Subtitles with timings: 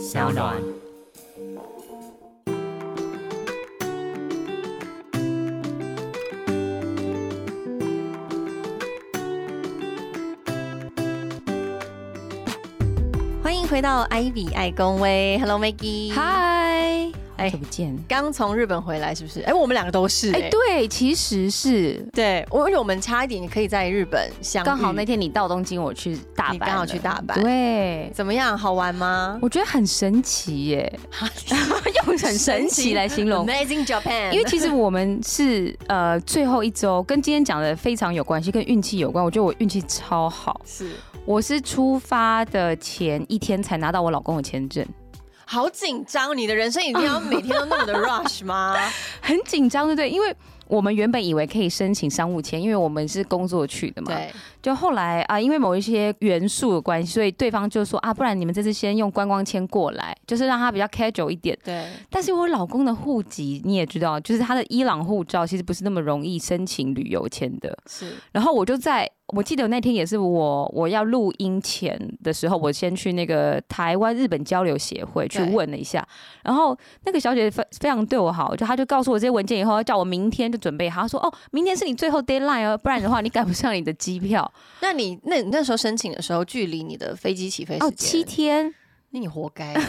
[0.00, 0.56] 小暖。
[13.42, 17.96] 欢迎回到 Ivy 爱公威，Hello Maggie，嗨，哎不见。
[18.08, 19.40] 刚从日本回来是不是？
[19.40, 28.56] 哎，我们两个都是哎、哎，对，其实是对，我而且我们差一点可以在日本相遇，刚好那天你到东京，我去大阪，你刚好去大阪对，怎么样？
[28.56, 29.38] 好玩吗？
[29.40, 31.00] 我觉得很神奇耶，
[32.06, 33.46] 用很神奇来形容。
[33.46, 39.24] Amazing Japan，因为其实我们是呃最后一周，跟今天讲的非常有关系，跟运气有关。
[39.24, 40.90] 我觉得我运气超好，是
[41.24, 44.84] 我是出发的前一天才拿到我老公的签证，
[45.52, 48.76] 好紧张，你的人生一定要 每天都那么的 rush 吗？
[49.20, 50.08] 很紧张，对不对？
[50.08, 50.32] 因为
[50.68, 54.14] 我们原本以为可以申请商务签，因为我们是工作去的嘛。
[54.14, 54.32] 对，
[54.62, 61.58] 就后来啊，因为某一些元素的关系，所以对方就说啊，不然你们这次先用观光签过来，就是让他比较 casual 一点。
[61.64, 67.76] 对，但是我老公的户籍你也知道，就是他的伊朗护照其实不是那么容易申请旅游签的。
[67.88, 76.06] 是然后我就在我记得那天也是我我要录音前的时候，我先去那个台湾日本交流协会去问了一下，
[76.42, 88.74] 然后那个小姐非非常对我好，就她就告诉我这些文件以后，叫我明天就准备好，她说哦，明天是你最后 deadline 哦，不然的话你赶不上你的机票那你那你那时候申请的时候，距离你的飞机起飞哦，七天。
[89.12, 89.82] 那你活该啊。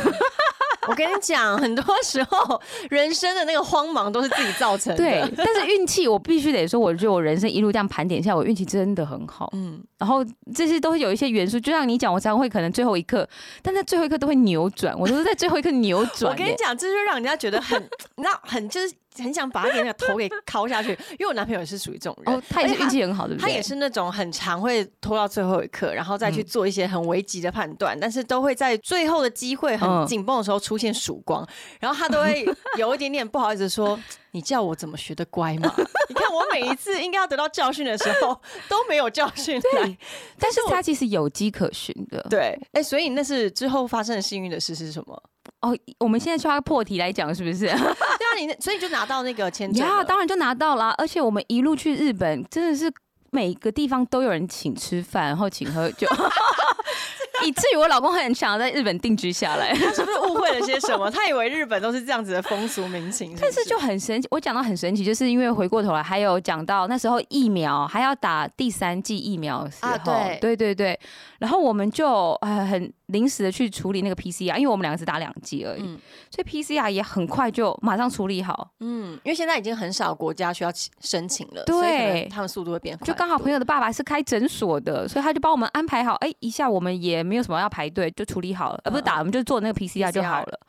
[0.88, 4.98] 我跟你讲，很多时候人生的那个慌忙都是自己造成的。
[4.98, 9.50] 对，但是运气我必须得说，我觉得我人生一路这样盘点下，我运气真的很好。
[9.54, 13.28] 嗯，然后这些都是有一些元素，就像你讲，我常常会可能最后一刻，
[13.62, 16.30] 但在最后一刻都会扭转，我都是在最后一刻扭转耶。
[16.32, 17.82] 我跟你讲，这就让人家觉得很，
[18.16, 20.90] 你知道，很就是很想把他给那个头给敲下去。
[21.12, 23.48] 因为我男朋友也是属于这种人，哦，他也是运气很好，对不对？
[23.48, 31.48] 他也是那种很常会拖到最后一刻，然后再去做一些很危急的判断，但是都会在最后的机会很嗯紧绷的时候出现曙光，
[31.80, 32.46] 然后他都会
[32.78, 34.00] 有一点点不好意思说
[34.32, 35.74] ：“你叫我怎么学的乖嘛？”
[36.10, 39.98] 你看我每一次应该要得到教训的时候都没有教训来，
[40.38, 42.26] 但是他其实有迹可循的。
[42.30, 45.24] 对，哎、所以那是之后发生的幸运的事是什么？
[45.62, 47.66] 哦，我们现在就要破题来讲，是不是？
[47.70, 50.94] 对啊，你那所以就拿到那个签证当然就拿到啦。
[50.98, 52.92] 而且我们一路去日本，真的是
[53.32, 56.08] 每个地方都有人请吃饭，然后请喝酒，
[57.46, 59.74] 以至于我老公很想要在日本定居下来。
[59.74, 61.10] 他 是不是误会了些什么？
[61.10, 71.00] 他以为日本都是这样子的风俗民情但是就很神奇，我讲到很神奇，就是因为回过头来还有讲到那时候疫苗还要打第三剂疫苗的时候，啊对对对对
[71.40, 76.00] 然后我们就呃很临时的去处理那个 PCR，因为我们两个只打两剂而已，嗯
[76.30, 78.72] 所以 PCR 也很快就马上处理好。
[78.80, 83.06] 嗯，因为现在已经很少国家需要申请了，对他们速度会变快。
[83.06, 90.60] 就刚好朋友的爸爸是开诊所的，所以他就帮我们安排好，哎，一下我们也没有什么要排队，就处理好了，呃，不是打，我们就做那个 PCR 就好了，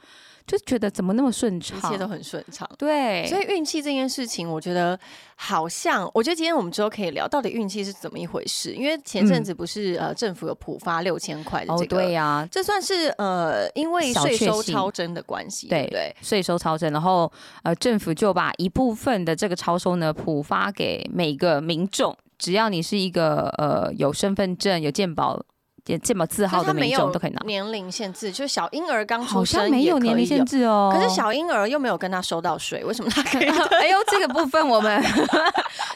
[0.47, 2.69] 就觉得怎么那么顺畅一，切都很顺畅。
[2.78, 4.98] 对，所以运气这件事情，我觉得
[5.36, 8.72] 好像，我觉得今天我们之后可以聊到底运气是怎么一回事。
[8.75, 16.14] 因为前阵子不是、呃政府有普发六千块的哦这个，对呀、这算是呃因为小税收超征的关系，对对？
[16.20, 17.30] 税收超征，然后
[17.62, 25.42] 呃，政府就把一部分的这个超收呢普发给每个民众，只要你是一个呃有身份证、有健保、
[25.84, 30.62] 健健保字号的民众都可以拿，年龄限制，就是小婴儿刚出好生像没有年龄限制。
[30.62, 30.93] 哦。
[30.94, 33.48] 可是小婴儿又没有跟他收到税，为什么他可以？
[33.81, 35.03] 哎呦，这个部分我们，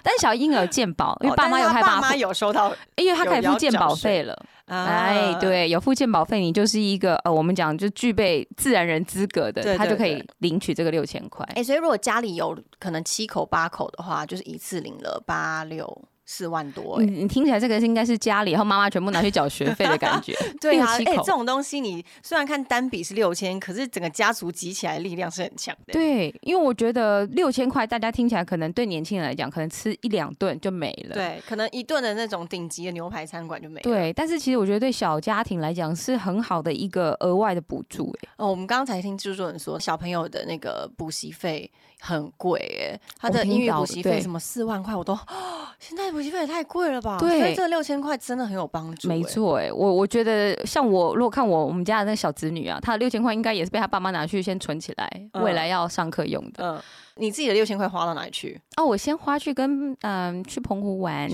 [0.02, 4.36] 但小婴儿健保，因为爸妈有害怕爸妈有收到，因为他可以付健保要缴税费了。
[4.66, 11.46] 啊哎，，对，有付健保费，你就是一个呃，我们讲就具备自然人资格的，他就可以对领取这个六千块。
[11.54, 15.86] 哎、所以如果家里有可能七口八口的话，就是一次领了八六
[16.26, 20.37] 四万多、你哎、你听起来这个应该是家里，然后妈妈全部拿去缴学费的感觉。
[20.60, 25.92] 对啊， 哎、这种东西你虽然看单笔是六千，可是整个家族集起来的力量是很强的。
[25.92, 31.14] 对，因为我觉得六千块，大家听起来可能对年轻人来讲，可能吃一两顿就没了。
[31.14, 33.82] 对，可能一顿的那种顶级的牛排餐馆就没了。
[33.84, 38.12] 对，但是其实我觉得对小家庭来讲是很好的一个额外的补助。
[38.22, 41.70] 哎，哦，我们刚才听制作人说，小朋友的那个补习费
[42.06, 45.19] 很贵，耶，他的英语补习费什么四万块，我都，
[45.81, 47.19] 现在补习费也太贵了吧？
[47.19, 49.08] 对所以这六千块真的很有帮助。
[49.08, 56.64] 哎，没错，哎，我我觉得像我如果看我我们家的那个小子女啊，他的六千块应该也是被他爸妈拿去先存起来，嗯未来要上课用的。
[56.64, 56.81] 嗯，
[57.16, 58.60] 你自己的六千块花到哪里去？
[58.76, 61.28] 哦，我先花去跟嗯去澎湖玩，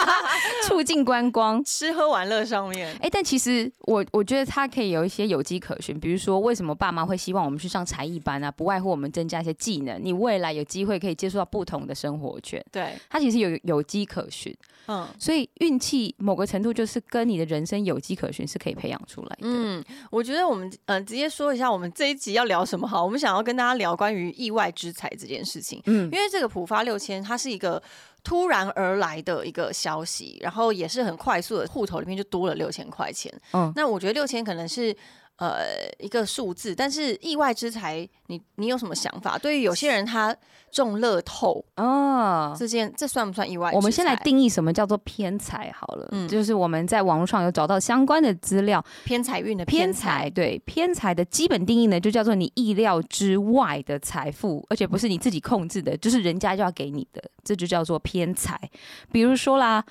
[0.68, 1.62] 促进观光。
[1.64, 2.94] 吃喝玩乐上面。
[3.00, 8.50] 哎，但其实我我觉得它可以有一些有迹可循，比如说为什么爸妈会希望我们去上才艺班啊？
[8.50, 12.64] 不外乎我们增加一些技能，你未来有机会可以接触到不同的生活圈。
[12.70, 14.54] 对，它其实有有迹可循。
[14.86, 19.38] 嗯所以运气某个程度就是跟你的人生有迹可循，是可以培养出来的。
[19.40, 23.02] 嗯，我觉得我们呃直接说一下，我们这一集要聊什么好？
[23.02, 27.82] 我们想要跟大家聊关于意外之财这件事情，嗯因为这个浦发六千，它是一个
[28.22, 33.32] 突然而来的一个消息，然后也是很快速的，户头里面就多了六千块钱。
[33.52, 34.96] 嗯那我觉得六千可能是。
[35.36, 35.66] 呃，
[35.98, 39.36] 一个数字，但是意外之财，你你有什么想法？
[39.36, 40.34] 对于有些人，他
[40.70, 43.72] 中乐透啊，这件，这算不算意外？
[43.72, 58.70] 我们先来定义什么叫做偏财好了，嗯就是我们在网络上有找到相关的资料，偏财运的偏财财，对偏财的基本定义呢，就叫做你意料之外的财富，而且不是你自己控制的，就是人家就要给你的，这就叫做偏财。
[59.10, 59.84] 比如说啦。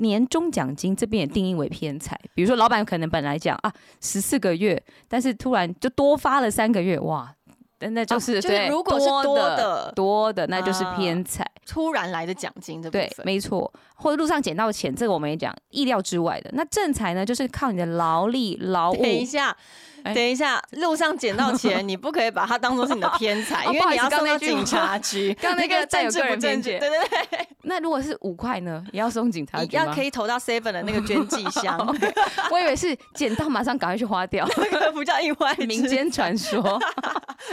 [0.00, 7.32] 年终奖金这边也定义为偏财，比如说老板可能本来讲啊十四个月，但是突然就多发了三个月，哇，
[7.78, 11.46] 那那就是、啊就是对如果是多的的多的，那就是啊偏财。
[11.66, 16.50] 突然来的奖金这部对，分，没错，或者路上捡到钱，这个我们也讲意料之外的。
[16.54, 19.08] 那正财呢，就是靠你的劳力、劳务等。
[19.08, 19.56] 一下，
[20.04, 25.34] 哎等一下，路上捡到钱，你不可以把它当做是你的偏财， 因为你要送到刚那警察局。
[25.40, 29.84] 刚那个带有个政治不正对对对，那如果是五块呢，也要送警察你局吗？
[29.86, 31.78] 要可以投到 seven 的那个捐寄箱，
[32.50, 34.48] 我以为是捡到马上赶快去花掉。
[34.56, 36.80] 那个不叫意外民间传说，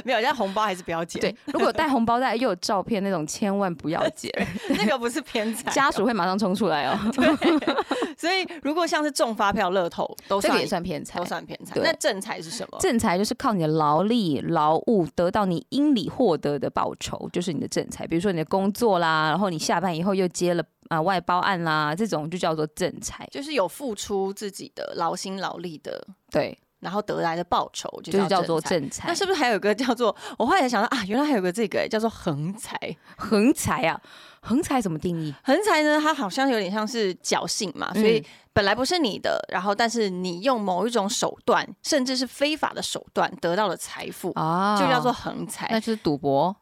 [0.03, 1.21] 没有，像红包还是不要捡。
[1.21, 4.31] 对，，如果带红包袋又有照片那种，千万不要捡，
[4.69, 5.71] 那个不是偏财。
[5.71, 6.97] 家属会马上冲出来哦。
[7.13, 7.75] 对
[8.17, 11.25] 所以如果像是中发票、乐透，都算这个也算偏财都。
[11.25, 11.79] 算偏财。
[11.81, 12.77] 那正财是什么？
[12.79, 18.05] 正财就是靠你的劳力、劳务得到你应理获得的报酬，就是你的正财。
[18.05, 23.27] 比如说你的工作啦，然后你下班以后又接了啊、外包案啦，这种就叫做正财。
[23.31, 28.69] 就是有付出自己的劳心劳力的，对，然后得来的报酬，就就是叫做财。
[28.79, 29.07] 正财。
[29.07, 30.15] 那是不是还有一个叫做？
[30.37, 32.77] 我后来想到啊，原来还有个这个、欸、叫做横财。
[33.17, 33.99] 横财啊？
[34.41, 35.33] 横财怎么定义？
[35.43, 45.67] 横财呢，它好像有点像是侥幸嘛，所以嗯本来不是你的，然后但是你用某一种手段，甚至是非法的手段得到了财富，啊就叫做横财。
[45.69, 46.55] 那就是赌博，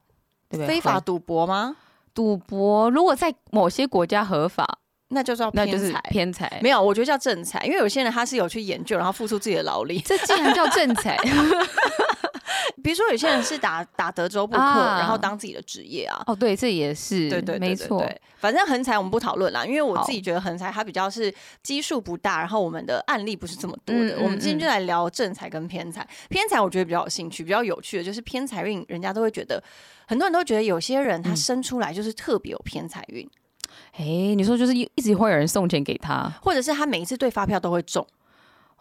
[0.49, 0.67] 对不对？
[0.67, 1.75] 非法赌博吗？
[2.13, 4.79] 赌博，如果在某些国家合法，
[5.09, 6.01] 那就叫那就是偏财。
[6.09, 6.59] 偏财。
[6.61, 9.99] 没有，我觉得叫正财，因为有些人他是有去研究，然后付出自己的劳力。
[9.99, 11.17] 这竟然叫正财
[12.83, 16.21] 比如说，有些人是打打德州扑克，啊然后当自己的职业啊。
[16.27, 18.03] 哦，对，这也是对对对没错。
[18.37, 24.17] 反正横财我们不讨论啦，因为我自己觉得横财它比较是基数不大，然后我们的案例不是这么多的。
[24.21, 26.07] 我们今天就来聊正财跟偏财。
[26.29, 29.63] 偏财我觉得比较有兴趣，比较有趣的就是偏财运，人家都会觉得
[30.07, 33.27] 很多人都觉得有些人他嗯生出来就是特别有偏财运，
[33.97, 34.03] 哎，
[34.35, 38.05] 你说就是一一直会有人送钱给他或者是他每一次对发票都会中。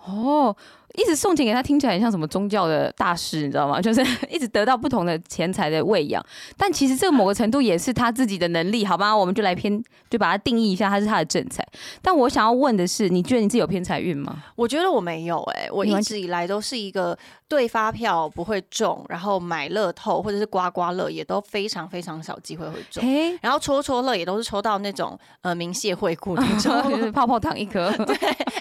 [0.06, 0.54] 哦，
[0.94, 3.80] 一直送钱给他，听起来很像什么宗教的大师，你知道吗？
[3.82, 6.24] 就是一直得到不同的钱财的喂养，
[6.58, 9.16] 但其实这个某个程度也是他自己的能力，好吧？
[9.16, 11.66] 我们就来偏，就把它定义一下，他是他的正财。
[12.02, 14.44] 但我想要问的是，你觉得你自己有偏财运吗？
[14.56, 17.16] 我觉得我没有哎、我一直以来都是一个
[17.48, 23.02] 对发票不会中，然后买乐透或者是刮刮乐也都非常非常少机会会中。
[23.02, 27.90] 嘿，然后戳戳乐也都是抽到那种呃明谢惠顾那 种，就是泡泡糖一颗。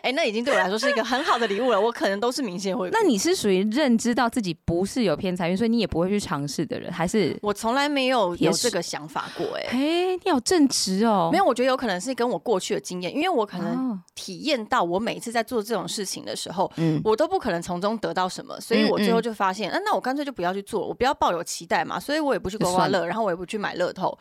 [0.03, 1.79] 哎、那已经对我来说是一个很好的礼物了。
[1.79, 2.93] 我可能都是明谢惠顾。
[2.93, 7.33] 那你是属于认知到自己不是有偏财运，所以你也不会去尝试的人，还是？
[7.41, 9.65] 我从来没有有这个想法过、哎。
[9.69, 11.29] 嘿，你好正直哦。
[11.31, 24.17] 没有，我觉得有可能是跟我过去的经验，因为我可能哦体验到，我每一次在做这种事情的时候，嗯我都不可能从中得到什么，所以我最后就发现，啊，那我干脆就不要去做，我不要抱有期待嘛，所以我也不去刮刮乐，然后我也不去买乐透，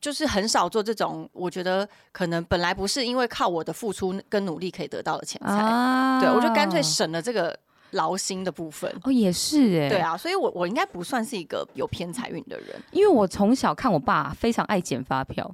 [0.00, 7.56] 就是很少做这种，我觉得可能本来不是因为靠我的付出跟努力可以得到的钱财，啊对我就干脆省了这个
[7.90, 8.90] 劳心的部分。
[9.02, 15.44] 哦，也是哎，对，啊，所以我我应该不算是一个有偏财运的人因为我从小看我爸非常爱捡发票，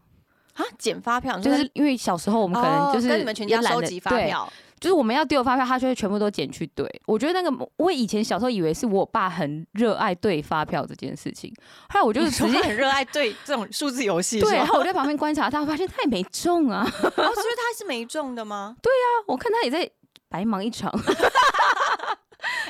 [0.55, 0.65] 啊。
[0.79, 6.87] 捡发票，就是因为小时候我们可能就是哦跟你们全家收集发票，就是我们要丢发票，他就会全部都捡去对。
[7.07, 11.53] 我觉得那个，我以前小时候以为是我爸很热爱对发票这件事情，
[11.89, 17.25] 后来我就你说直接很热爱对这种数字游戏，对，然后我在旁边观察他，发现他也没中啊，哦，所以
[17.57, 18.77] 他是没中的吗？
[19.27, 19.91] 我看他也在
[20.29, 20.93] 白忙一场。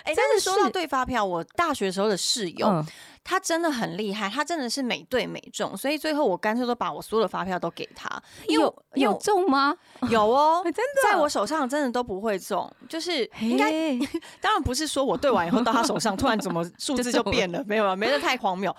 [0.07, 2.87] 哎、真的但是说到对发票，我大学时候的室友，嗯，
[3.25, 8.09] 他真的很厉害，他真的是每对每中，所以最后我干脆都把我所有的发票都给他，
[8.47, 9.77] 因为有有中吗？
[10.09, 10.63] 有哦。
[10.65, 13.71] 真的在我手上真的都不会中，就是应该
[14.41, 18.75] 当然不是说我对完以后到他手上突然怎么 数字就变了，没有啊，没得太荒谬。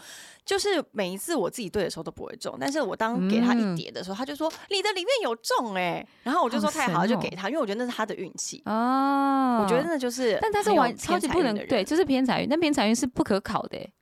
[0.47, 8.61] 就是每一次我自己对的时候都不会中，但是我当给他一嗯叠的时候，他就说你的里面有中哎、然后我就说太好就给他，因为我觉得那是他的运气。
[8.63, 13.93] 啊，我觉得那就是，但他是玩超级不能对，，就是偏财运，但偏财运是不可考的欸。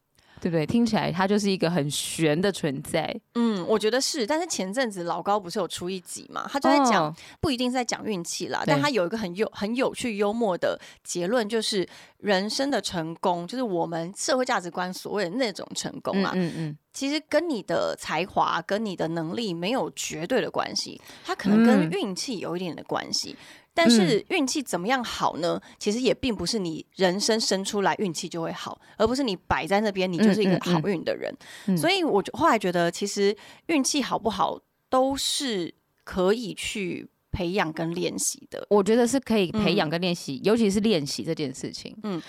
[0.41, 0.65] 对不对？
[0.65, 3.15] 听起来它就是一个很悬的存在。
[3.35, 4.25] 嗯，我觉得是。
[4.27, 11.87] 但是前阵子老高不是有出一集嘛，他就在讲，哦不一定是在讲运气啦，但他有一个很有很有趣幽默的结论，就是
[12.17, 23.35] 人生的成功，就是我们社会价值观所谓的那种成功啊，嗯嗯其实跟你的才华、跟你的能力没有绝对的关系，它可能跟嗯运气有一点的关系。
[23.75, 25.61] 但是运气怎么样好呢？
[25.77, 31.31] 其实也并不是你人生生出来运气就会好，而不是你摆在那边你就是一个好运的人。
[31.67, 33.35] 嗯所以我就后来觉得，其实
[33.67, 34.57] 运气好不好
[34.89, 35.73] 都是
[36.05, 38.65] 可以去培养跟练习的。
[38.69, 41.93] 我觉得是可以培养跟练习，尤其是练习这件事情。
[42.03, 42.21] 嗯嗯，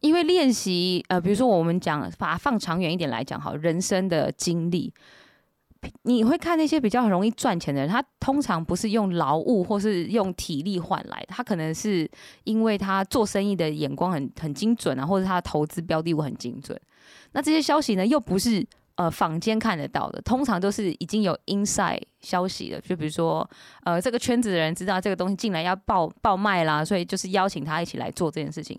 [0.00, 4.92] 因为练习，呃，比如说我们讲把它放长远一点来讲，好，人生的经历，
[6.02, 12.10] 你会看那些比较容易赚钱的人，他通常不是用劳务或是用体力换来的，他可能是
[12.44, 16.78] 因为他做生意的眼光很很精准啊，或者他的投资标的物很精准。
[17.32, 23.48] 那这些消息呢，又不是呃坊间看得到的，通常都是已经有 inside 消息了，就比如说
[23.84, 28.78] 呃这个圈子的人知道这个东西进来要爆爆卖啦，所以就是邀请他一起来做这件事情。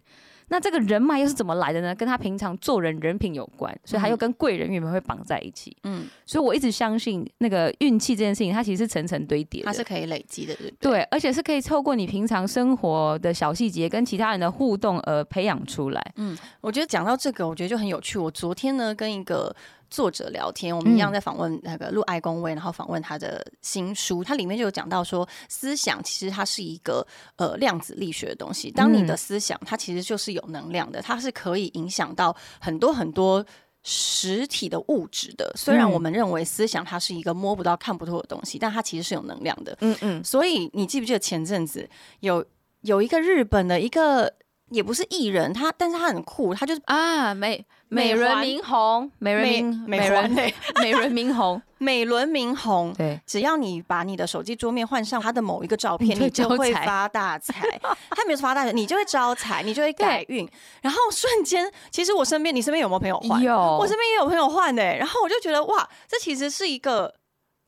[0.52, 1.96] 那这个人脉又是怎么来的呢？
[1.96, 5.74] 跟他平常做人人品有关，所以他又跟贵人缘会绑在一起。
[5.86, 9.64] 嗯，所以我一直相信那个运气这件事情，它其实是层层堆叠。
[9.64, 10.92] 它是可以累积的，对不对？
[10.92, 16.14] 对，而且是可以透过你平常生活的小细节跟其他人的互动而培养出来。
[16.18, 18.20] 嗯我觉得讲到这个，我觉得就很有趣。
[18.20, 19.56] 我昨天呢跟一个
[19.92, 27.06] 作者聊天，我们一样嗯在访问那个陆爱公威，然后访问他的新书，它里面就有讲到说，思想其实它是一个
[27.36, 28.72] 呃量子力学的东西。
[28.72, 33.46] 当你的嗯思想它其实就是有能量的，它是可以影响到很多很多。
[33.84, 39.76] 实体的物质的，虽然嗯我们认为思想它是一个摸不到、看不透的东西，但它其实是有能量的。
[39.82, 42.46] 嗯嗯，所以你记不记得前阵子有
[42.82, 44.32] 有一个日本的一个
[44.70, 52.94] 也不是艺人，他但是他很酷，他就是啊，美美美轮环明宏，美轮明美美轮对美轮明宏，美轮明宏。
[52.94, 57.54] 对，只要你把你的手机桌面换上他的某一个照片，你就会发大财。
[58.12, 60.50] 他没有发大财，你就会招财，你就会改运。
[60.82, 63.44] 然后瞬间，其实我身边，你身边有没有朋友换？
[63.44, 67.14] 有我身边也有朋友换的、然后我就觉得哇，这其实是一个，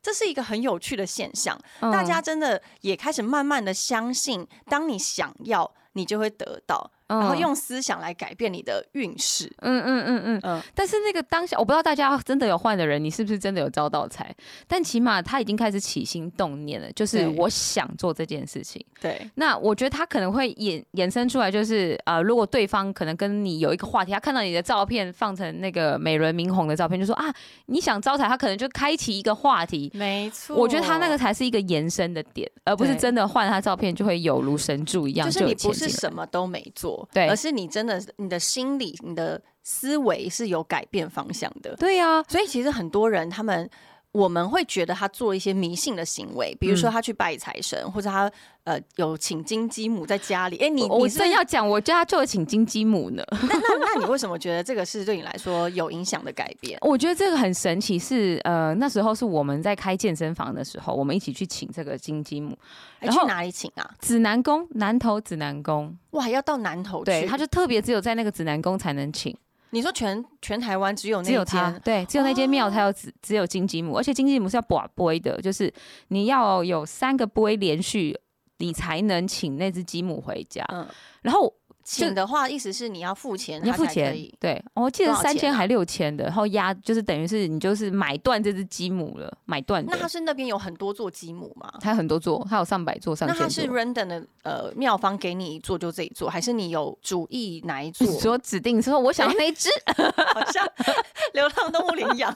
[0.01, 1.59] 这是一个很有趣的现象。
[1.81, 9.51] 大家真的也开始慢慢的相信，当你想要，你就会得到，嗯，然后用思想来改变你的运势。
[9.61, 10.39] 嗯嗯嗯嗯。
[10.43, 14.35] 嗯，但是那个当下，我不知道大家真的有换的人，你是不是真的有招到财？
[14.67, 18.83] 但起码他已经开始起心动念了，就是我想做这件事情。
[18.99, 27.33] 对，那我觉得他可能会衍衍生出来，就是呃，如果对方可能跟你有一个话题，他看到你的照片放成那个美轮明宏的照片，就说啊，
[27.67, 29.91] 你想招财，他可能就开启一个话题。
[29.93, 30.55] 没错。
[30.55, 41.75] 我觉得他那个才是一个延伸的点，而不是真的换他照片就会有如神助一样，就是你不是什么都没做，对而是你真的你的心理、你的思维是有改变方向的。
[41.75, 43.69] 对呀、所以其实很多人他们。
[44.13, 48.31] 我们会觉得他做一些迷信的行为，比如说嗯他去拜财神，或者他
[48.63, 50.57] 呃有请金鸡母在家里。
[50.57, 53.23] 哎、你我正要讲，我家就有请金鸡母呢。
[53.41, 56.77] 那那那你为什么觉得这个是对你来说有影响的改变？
[56.81, 62.55] 我觉得这个很神奇是，呃，那时候是我们在开健身房的时候，我们一起去请这个金鸡母，
[62.99, 63.89] 哎，然后去哪里请啊？
[63.99, 67.05] 指南宫，南投指南宫，哇，要到南头去？
[67.05, 69.35] 对，他就特别只有在那个指南宫才能请，
[69.73, 75.73] 你说全全台湾只有那只有他间，对，只有那间庙才有只只有金鸡母，而且金鸡母是要把杯的，就是
[76.09, 78.15] 你要有三个杯连续，
[78.59, 80.63] 你才能请那只鸡母回家。
[80.71, 80.87] 嗯，
[81.23, 81.51] 然后
[81.83, 89.83] 请的话，意思是你要付钱，你要付钱，对，我记得三千还六千的，然后压就是等于是你就是买断这只鸡母了，买断。
[89.87, 91.71] 那他是那边有很多座鸡母吗？
[91.81, 93.67] 它有很多座，它有上百座、上千那他是。
[93.67, 98.05] random 的呃妙方给你一座就这一座，还是你有主意哪一座？
[98.07, 99.69] 你说指定说我想要那一只，
[100.33, 100.65] 好像
[101.33, 102.35] 流浪动物领养，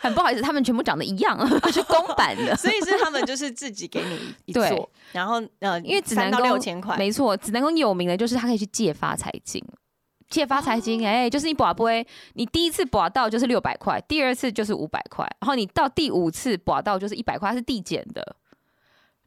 [0.00, 1.38] 很不好意思，他们全部长得一样，
[1.72, 2.56] 是公版的。
[2.56, 9.62] 所以是他们就是自己给你一座，然后呃，因为只能到六千块，没错，指南宫有名的就是它可以去借发财金。
[10.28, 18.36] 借发财金，哎、就是你保不会，你第一次保到就是六百块，第二次就是五百块，然后你到第五次保到就是一百块，它是递减的。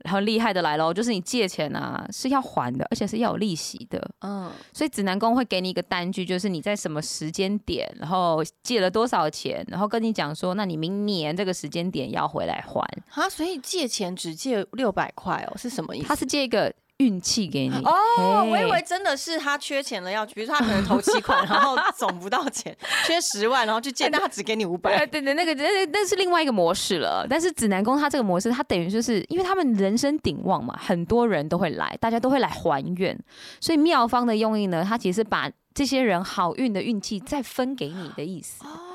[0.04, 4.00] 然后厉害的来喽，就是你借钱啊是要还的，而且是要有利息的。
[4.22, 12.82] 嗯，所以指南宫会给你一个单据，就是你在什么时间点，然后借了多少钱，然后跟你讲说，那你明年这个时间点要回来还。
[13.10, 16.08] 啊，所以借钱只借六百块哦，是什么意思？
[16.08, 22.76] 他是借一个运气给你哦，我以为真的是他缺钱了，要比如说他可能投七款，然后总不到钱，
[23.06, 25.06] 缺十万，然后去借，但他只给你五呃，百。
[25.06, 27.28] 对 对，那个那那是另外一个模式了。
[27.30, 33.16] 但是指南宫他这个模式，他等于就是因为他们人声鼎旺嘛，很多人都会来，大家都会来还愿，
[33.62, 38.66] 所以妙方的用意呢，他其实是把这些人好运的运气再分给你的意思。
[38.66, 38.87] 哦，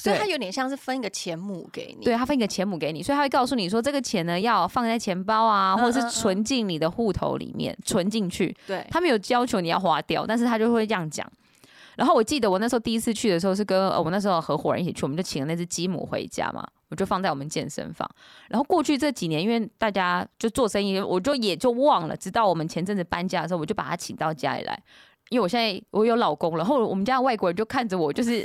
[0.00, 2.04] 所以对它有点像是分一个钱母给你。
[2.04, 8.56] 对他分一个钱母给你，所以他会告诉你说，这个钱呢要放在钱包啊，嗯或者是存进你的户头里面，存进去。
[8.66, 11.30] 对，他没有要求你要花掉，但是他就会这样讲。
[11.96, 18.08] 然后我记得我那时候第一次去的时候是跟呃我那时候合伙人一起去，我们就请了那只鸡母回家嘛，我就放在我们健身房。
[18.48, 24.82] 然后过去这几年，因为大家就做生意，我就也就忘了，直到我们前阵子搬家的时候，我就把它请到家里来。
[25.28, 28.42] 因为我现在我有老公了，然后我们家外国人就看着我，就是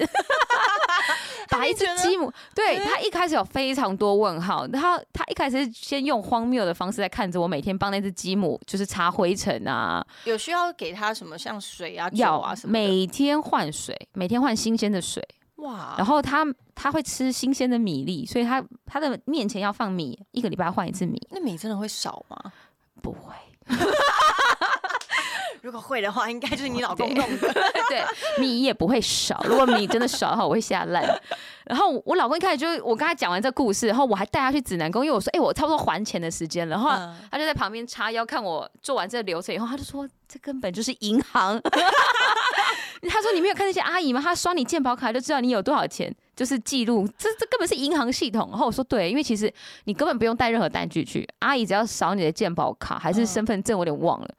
[1.50, 2.86] 把一只鸡母，对对。
[2.86, 12.74] 他一开始有非常多问号，他他一开始是先用荒谬的方式在看着我，每天帮那只鸡母就是擦灰尘啊，有需要给它什么像水啊、药啊什么。
[12.74, 15.24] 每天换水，每天换新鲜的水，
[15.58, 22.52] 哇，然后他他会吃新鲜的米粒，所以他他的面前要放米，一个礼拜换一次米，那米真的会少吗？
[23.02, 23.34] 不会，
[25.66, 27.52] 如果会的话，应该就是你老公弄的。
[27.90, 28.04] 对，
[28.38, 29.44] 米也不会少。
[29.48, 31.04] 如果米真的少的话，我会吓烂。
[31.66, 36.92] 然后我老公一开始就我跟他讲完这故事，然后我还带他去指南宫，因为我说，哎、我差不多还钱的时间了，然后。
[36.92, 41.60] 嗯他就在旁边叉腰看我做完这个流程以后，他就说：“这根本就是银行。
[43.10, 44.22] ”他说：“你没有看那些阿姨吗？
[44.22, 49.52] 她刷你健保卡就知道你有多少钱，就是记录，这这根本是银行系统。”然后我说：“对，因为其实
[49.86, 54.30] 你根本不用带任何单据去，阿姨只要扫你的健保卡还是嗯身份证，我有点忘了。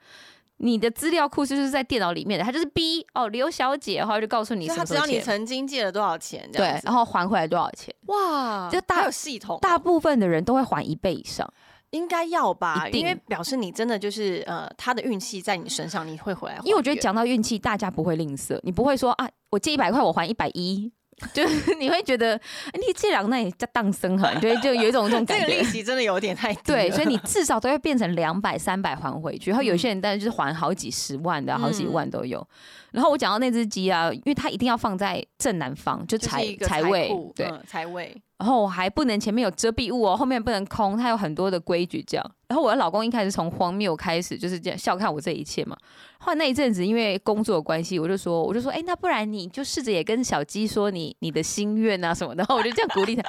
[0.59, 7.95] 你的资料库就是在电脑里面的，它就是 B 哦，刘小姐，然后就告诉你他知道你曾经借了多少钱，这对然后还回来多少钱。
[8.07, 11.47] 哇，就大有系统，大部分的人都会还一倍以上，
[11.91, 16.59] 应该要吧，因为表示你真的就是呃，他的运气在你身上，你会回来。
[16.65, 20.91] 因为我觉得讲到运气，大家不会吝啬，你不会说啊，我借一百块，我还一百一，
[21.33, 25.71] 就是你会觉得哎你这两那也叫当生哈，你就会就有一种这种 这个利感觉。
[25.71, 32.47] 息真的有点太低对，所以你至少都要变成两百、三百还回去，然后有些人但是就是还好几十万的，好几嗯万都有。
[32.93, 42.33] 然后我讲到那只鸡啊，因为它一定要放在正南方，就就是财财财位库，对，嗯财位，然后我还不能前面有遮蔽物哦，后面不能空，它有很多的规矩这样。
[42.49, 45.77] 然后我的老公一开始从荒谬开始，就是这样笑看我这一切嘛。
[46.19, 53.23] 后来那一阵子因为工作关系，我就说，我就说，哎，那不然你就试着也跟小鸡说你你的心愿啊什么的，然后我就这样鼓励他。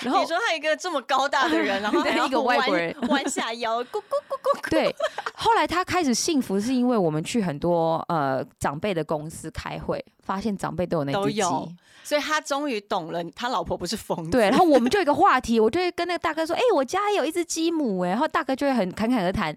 [0.00, 4.94] 然后你说他一个这么高大的人， 然后一个外国人弯下腰，咕咕咕咕，对，
[5.34, 11.40] 后来他开始幸福，是因为我们去很多呃长辈的公司开会，发现长辈都有那只鸡。
[11.40, 11.68] 都有
[12.04, 14.30] 所以他终于懂了，他老婆不是疯子。
[14.30, 19.52] 对，然后 我们就有一个话题，我就会跟那个大哥说：“哎、我家也有一只鸡母哎。”然后大哥就会很侃侃而谈，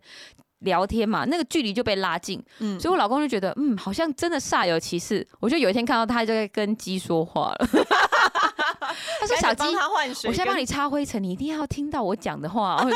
[0.62, 2.44] 聊天嘛，那个距离就被拉近。
[2.58, 5.28] 嗯所以我老公就觉得，嗯，好像真的煞有其事。
[5.40, 7.68] 我就有一天看到他就在跟鸡说话了，
[9.20, 12.84] 他说：“小鸡，他换水，我现在帮你擦灰尘，你一定要听到我讲的话。”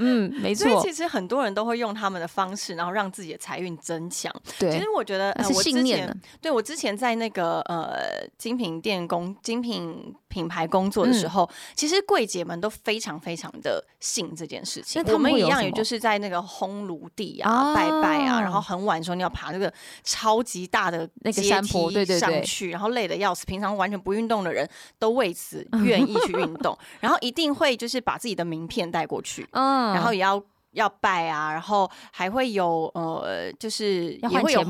[0.00, 4.32] 嗯，没错所以其，实很多人都会用他们的方式，然后让自己的财运增强。
[4.56, 6.14] 对其实，我觉得，呃我之前信念呢。
[6.40, 7.98] 对我之前在那个呃
[8.38, 15.08] 精品店工精品品牌工作的时候，其实柜姐们都非常非常的信这件事情那。
[15.08, 19.72] 他我们一样，也就是在那个烘炉地啊、啊拜拜啊，然后很晚的时候你要爬那个
[20.04, 23.44] 超级大的那个山坡梯对对对上去，然后累得要死。
[23.46, 30.42] 平常完全不运动的人都为此愿意去运动， 然后一定会就是把自己的名片带过去，嗯然后也要。
[30.72, 34.62] 要拜啊，然后还会有呃，就是也会有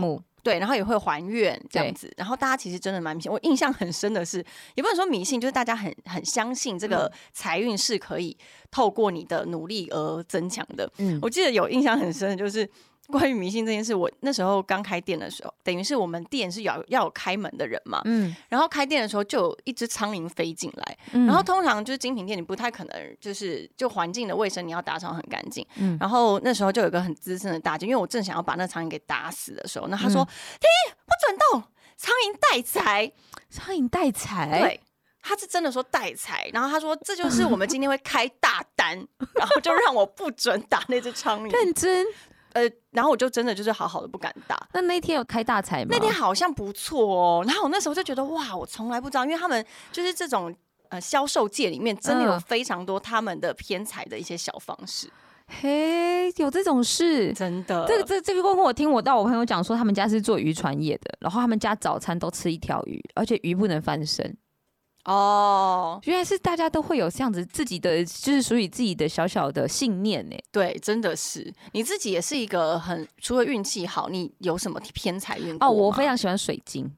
[0.48, 3.30] 对，然后也会还愿这样子，然后大家其实真的蛮迷信。
[3.30, 4.38] 我印象很深的是，
[4.74, 8.34] 也不能说迷信，就是大家很很相信这嗯个财运是可以
[8.70, 10.90] 透过你的努力而增强的。
[10.96, 12.66] 嗯，我记得有印象很深的就是。
[13.10, 25.66] 关于迷信这件事，我那时候刚开店的时候，等于是我们店是要要有开门的人嘛，嗯，然后开店的时候就有一只苍蝇飞进来，嗯然后通常就是精品店，你不太可能就是就环境的卫生你要打扫很干净。
[25.76, 30.28] 嗯然后那时候就有一个很资深的大姐，因为我正想要把那苍蝇给打死的时候，那她说：“嗯
[30.60, 31.62] 嘿，不准动，
[31.96, 33.10] 苍蝇带财。
[33.48, 34.80] 苍蝇带财，对。
[35.22, 38.96] 她是真的说带财，然后他说这就是我们今天会开大单，
[39.34, 41.52] 然后就让我不准打那只苍蝇。
[41.52, 42.06] 认真。
[42.54, 42.62] 呃，
[42.98, 44.66] 然后我就真的就是好好的不敢打。
[44.72, 45.90] 那那天有开大财吗？
[45.92, 50.52] 那天好像不错哦，然后我那时候就觉得哇，我从来不知道，因为他们就是这种
[50.88, 55.08] 呃销售界里面真的有嗯非常多他们的偏财的一些小方式，
[55.46, 57.32] 嘿，有这种事。
[57.32, 57.86] 真的。
[57.86, 64.36] 这个这这个过后，我听我到我朋友讲说，他们家是做渔船业的，然后他们家早餐都吃一条鱼，而且鱼不能翻身。
[65.08, 70.36] 哦，原来是大家都会有这样子自己的，就是属于自己的小小的信念呢。
[70.52, 71.50] 对，真的是。
[71.72, 76.90] 你自己也是一个很除了运气好，你有什么偏财运哦，我非常喜欢水晶，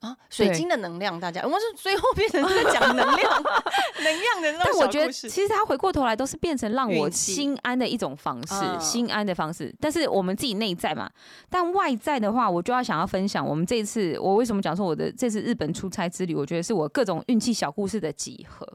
[0.00, 3.42] 啊，水晶的能量，大家我们是最后变成在讲能量，
[4.02, 9.74] 能量的那种但我觉得，其实他回过头来都是变成让我心安的一种方式，嗯心安的方式。
[9.78, 11.10] 但是我们自己内在嘛，
[11.50, 18.66] 但外在的话，我就要想要分享我们这一次，我为什么讲说我的这次日本出差之旅，我觉得是我各种运气小故事的集合。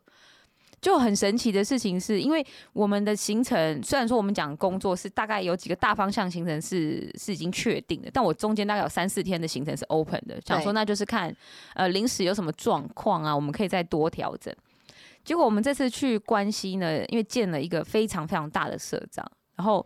[0.85, 11.35] 就很神奇的事情是，因为我们的行程虽然说我们讲工作是大概有几个大方向行程是是已经确定的，但我中间大概有三四天的行程是 open 的，想说那就是看
[11.73, 14.53] 呃临时有什么状况啊，我们可以再多调整。
[15.23, 19.83] 结果我们这次去关西呢，因为见了一个非常非常大的社长，然后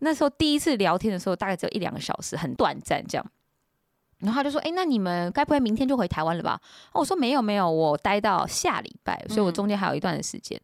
[0.00, 3.24] 那时候第一次聊天的时候，大概只有一两个小时，很短暂这样。
[4.24, 6.58] 然后他就说：“哎、那你们该不会明天就回台湾了吧？”
[6.92, 10.60] 哦我说：“没有没有，我待到下礼拜，所以我嗯中间还有一段的时间。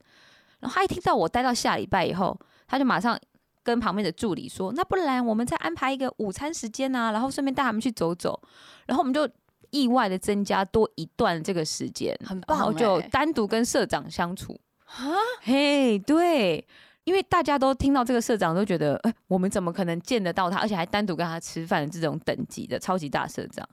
[0.58, 3.18] 然后他一听到我待到下礼拜以后，他就马上
[3.62, 8.40] 跟旁边的助理说：“那不然我们再安排一个午餐时间啊，然后顺便带他们去走走。”
[8.86, 9.28] 然后我们就
[9.70, 14.58] 意外的增加多一段这个时间，很然后棒欸就单独跟社长相处。
[14.86, 16.66] 啊，嘿，对，
[17.10, 23.68] 因为大家都听到这个社长都觉得，哎、我们怎么可能见得到他，而且还单独跟他吃饭的这种等级的超级大社长。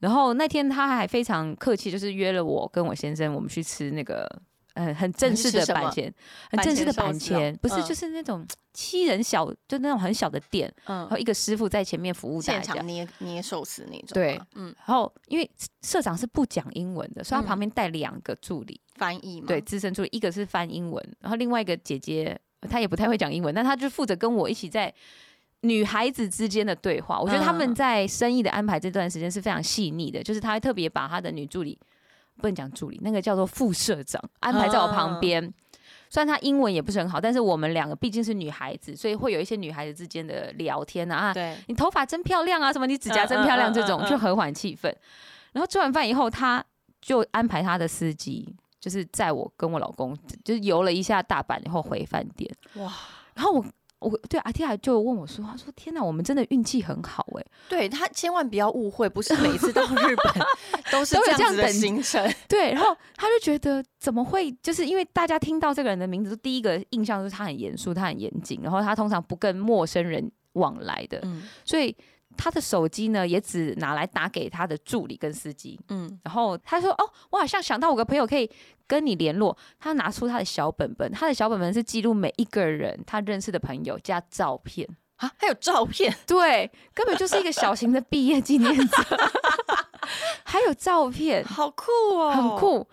[0.00, 4.28] 然后那天他还非常客气，就是约了我跟我先生，我们去吃那个。
[4.74, 6.14] 嗯，很正式的板前，
[6.48, 12.86] 很正式的板前，不是嗯就是那种七人小，就那种很小的店，嗯然后嗯，一个师傅在前面服务大家现场。
[12.86, 15.50] 捏捏寿司那种吗，对嗯，然后因为
[15.82, 24.92] 社长是不讲英文的，所以他嗯旁边带两个助理，翻译嘛，对，资深助理，一个是翻英文，然后另外一个姐姐她也不太会讲英文，但他就负责跟我一起在
[25.62, 27.20] 女孩子之间的对话。
[27.20, 31.78] 我觉得他们嗯在生意的安排这段时间是非常细腻的，就是他会特别把他的女助理，
[32.36, 35.54] 不能讲助理，那个叫做副社长安排在我旁嗯边。
[36.08, 44.92] 虽然他英文也不是很好，但是我们两个毕竟是女孩子，所以会有一些女孩子之间的聊天啊，啊对，你头发真漂亮啊，什么你指甲真漂亮这种，嗯嗯嗯嗯就和缓气氛。
[45.52, 46.64] 然后吃完饭以后，他
[47.00, 52.50] 就安排他的司机，就是载我跟我老公，就是游了一下大阪以后回饭店。
[52.74, 52.92] 哇，
[53.34, 53.64] 然后我
[53.98, 60.46] 我对阿蒂亚就问我说：“他说天哪，我们真的运气很好哎、对他千万不要误会，不是每次到日本
[60.90, 64.50] 都是这样子的行程，对，然后他就觉得怎么会？
[64.62, 71.94] 就是因为大家听到这个人的名字，第一个印象就是他很严肃，他很严谨，然后他通常不跟陌生人往来的，嗯所以
[72.36, 75.78] 他的手机呢也只拿来打给他的助理跟司机。
[75.88, 78.50] 嗯，然后他说：“哦，我好像想到我个朋友可以
[78.86, 89.16] 跟你联络。”他拿出他的小本本，他的小本本是记录每一个人他认识的朋友加照片，啊，还有照片， 对，根本就是一个小型的毕业纪念册，
[90.44, 92.86] 还有照片，好酷哦，很，酷。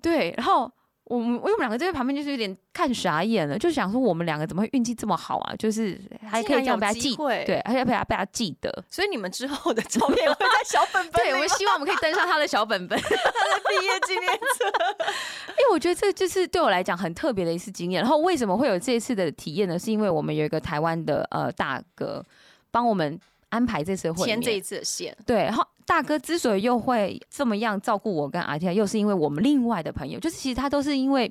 [0.00, 0.70] 对，然后
[1.12, 5.54] 我们我们两个就在旁边就是有点看傻眼了，就想说我们两个怎么会运气这么好啊？
[5.58, 8.84] 就是还可以这样被他记，对，，而且被他被他记得。
[8.88, 12.98] 所以你们之后的照片会在小本本 对，我们希望我们可以登上他的小本本。
[13.04, 14.64] 他的毕业纪念册，
[15.52, 18.00] 因为我觉得这就是对我来讲很特别的一次经验。
[18.00, 19.78] 然后为什么会有这一次的体验呢？
[19.78, 22.24] 是因为我们有一个台湾的呃大哥
[22.70, 23.20] 帮我们
[23.52, 24.36] 安排这次的会面。
[24.36, 31.30] 牵这一次的线，对，然后大哥之所以又会这么样照顾我跟阿天，又是因为我们另外的朋友，就是其实他都是因为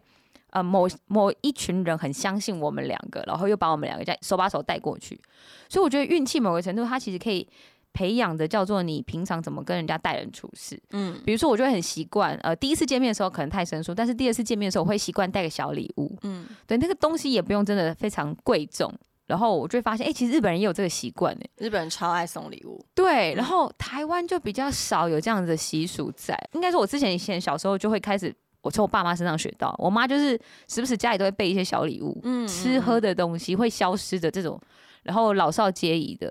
[0.52, 5.20] 呃某某一群人很相信我们两个，然后又把我们两个这样手把手带过去。
[5.68, 7.48] 所以我觉得运气某个程度，他其实可以
[7.92, 10.80] 培养的叫做你平常怎么跟人家待人处事。
[10.92, 16.16] 嗯，比如说，我就会很习惯，呃，第一次见面的时候可能太生疏，但是第二次见面的时候，我会习惯带个小礼物。
[16.22, 18.94] 嗯，对，那个东西也不用真的非常贵重。
[19.32, 21.42] 然后我就会发现，哎、其实日本人也有这个习惯呢。
[21.56, 26.38] 日本人超爱送礼物，对，嗯然后台湾就比较少有这样子的习俗在。
[26.52, 34.60] 应该说，我之前以前小时候就会开始，我从我爸妈身上学到，我妈就是时不时家里都会备一些小礼物，嗯吃喝的东西会消失的这种，
[35.04, 36.30] 然后老少皆宜的，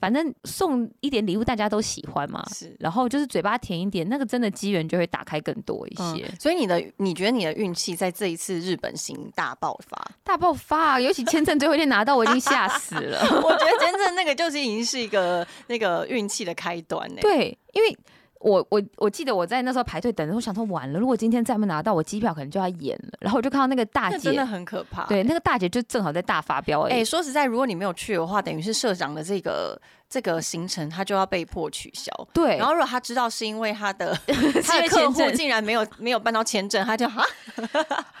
[0.00, 2.44] 反正送一点礼物大家都喜欢嘛。
[2.52, 2.74] 是。
[2.80, 6.24] 然后就是嘴巴甜一点，那个真的机缘就会打开更多一些。
[6.24, 10.10] 嗯，所以你的你觉得你的运气在这一次日本行大爆发？
[10.24, 13.20] 大爆发、啊，尤其签证最后一天拿到，我已经吓死了。
[13.42, 17.18] 我觉得签证那个就是已经是一个那个运气的开端呢。
[17.22, 17.96] 对，因为
[18.40, 23.18] 我我我记得我在那时候排队等的时候，我想说完了，如果今天再没拿到，我机票可能就要延了。
[23.20, 25.04] 然后我就看到那个大姐真的，很可怕。
[25.06, 26.80] 对，那个大姐就正好在大发飙。
[26.88, 32.12] 哎、说实在，如果你没有去的话，等于是社长的这个这个行程，他就要被迫取消。
[32.34, 37.24] 对，然后，如果他知道是因为他的 他因的为客户竟然没有没有办到签证，他就哈，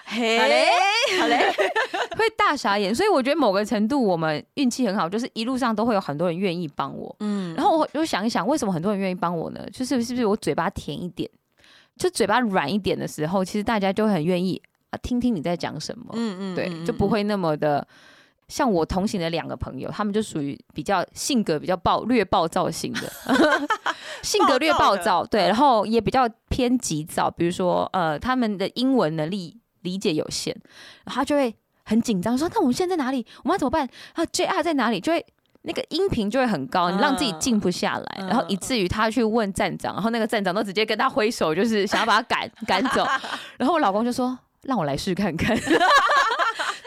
[0.04, 0.66] 嘿好嘞，
[1.18, 1.52] 好嘞，
[2.16, 2.94] 会大傻眼。
[2.94, 7.14] 所以我觉得某个程度我们运气很好，就是一路上都会有很多人愿意帮我。
[7.18, 9.60] 嗯，然后我就想一想，为什么很多人愿意帮我呢？
[9.72, 11.28] 就是是不是我嘴巴甜一点，
[11.96, 16.12] 就嘴巴软一点的时候，其实大家就很愿意啊听听你在讲什么。
[16.14, 17.84] 嗯对，就不会那么的
[18.50, 23.10] 像我同行的两个朋友，他们就属于比较性格比较暴、略暴躁型的，
[24.22, 27.30] 性格略暴躁，对，然后也比较偏急躁。
[27.30, 30.54] 比如说，呃，他们的英文能力理解有限，
[31.06, 33.24] 他就会很紧张，说：“那我们现在在哪里？
[33.44, 33.88] 我们要怎么办？
[34.14, 35.24] 啊，JR 在哪里？”就会
[35.62, 43.06] 那个音频就会很高，你让自己静不下来，然后以至于他去问站长，然后那个站长都直接跟他挥手，就是想要把他赶赶走。
[43.58, 44.36] 然后我老公就说
[44.66, 45.56] ：“让我来试看看。”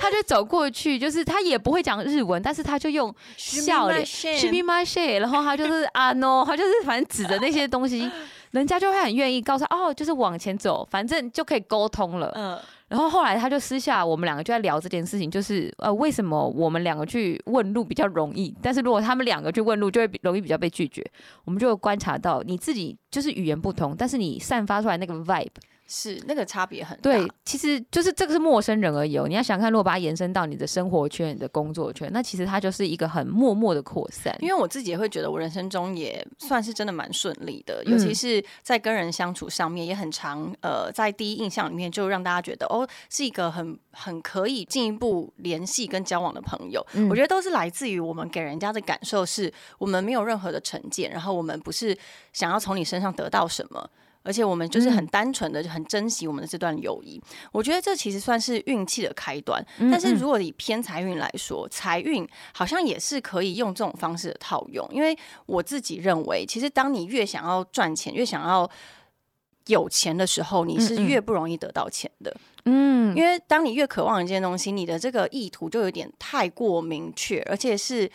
[0.04, 8.12] 他就走过去，就是他也不会讲日文，但是他就用笑脸，she be my shit，然后他就是 啊 no，他就是反正指着那些东西，
[8.52, 12.30] 人家就会很愿意告诉哦，就是往前走，反正就可以沟通了。
[12.36, 21.02] 嗯，然后后来他就私下我们两个就在聊这件事情，就是呃为什么我们两个去问路比较容易，但是如果他们两个去问路就会容易比较被拒绝。
[21.46, 25.48] 我们就观察到你自己就是语言不同，但是你散发出来那个 vibe。
[25.86, 29.28] 是那个差别很大，对，其实就是这个是陌生人而已哦。
[29.28, 34.36] 你要想看，如果把它延伸到你的生活圈、你的工作圈，那其实它就是一个很默默的扩散。
[34.40, 46.84] 因为我自己也会觉得，我人生中也算是真的蛮顺利的，尤其是在跟人相处上面，也很常呃，在第一印象里面就让大家觉得哦，是一个很很可以进一步联系跟交往的朋友。
[47.10, 51.96] 我觉得都是来自于我们给人家的感受，是我们没有任何的成见，然后我们不是
[52.32, 53.90] 想要从你身上得到什么。
[54.24, 57.22] 而且我们就是很单纯的，很珍惜我们的这段友谊。
[57.52, 59.64] 我觉得这其实算是运气的开端。
[59.92, 64.88] 但是如果以偏财运来说，财运好像也是可以用这种方式的套用。
[64.92, 68.70] 因为我自己认为，其实当你越想要赚钱，越想要
[69.68, 72.36] 有钱的时候，你是越不容易得到钱的。
[72.66, 78.10] 嗯，因为当你越渴望一件东西，你的这个意图就有点太过明确，而且是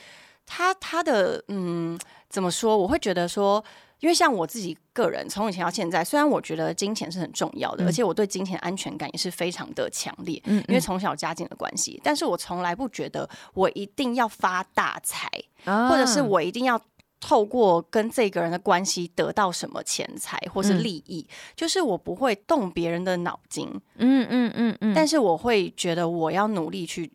[0.47, 2.77] 他他的嗯，怎么说？
[2.77, 3.65] 我会觉得说。
[4.01, 15.29] 因为像我自己个人，从以前到现在，虽然我觉得金钱是很重要的，而且我对金钱安全感也是非常的强烈，嗯因为从小家境的关系，但是我从来不觉得我一定要发大财，
[15.65, 16.81] 或者是我一定要
[17.19, 27.11] 透过跟这个人的关系得到什么钱财或是利益，就是我不会动别人的脑筋，嗯嗯嗯嗯，但是我会觉得我要努力去